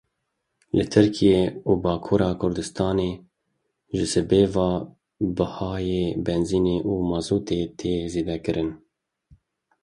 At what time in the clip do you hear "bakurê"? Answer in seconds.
1.83-2.31